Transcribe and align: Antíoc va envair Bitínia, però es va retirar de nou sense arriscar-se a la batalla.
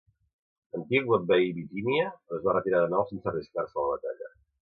Antíoc 0.77 1.11
va 1.11 1.17
envair 1.21 1.51
Bitínia, 1.57 2.07
però 2.31 2.41
es 2.41 2.47
va 2.49 2.57
retirar 2.57 2.81
de 2.85 2.89
nou 2.95 3.07
sense 3.13 3.31
arriscar-se 3.35 3.79
a 3.79 3.87
la 3.87 3.93
batalla. 3.95 4.33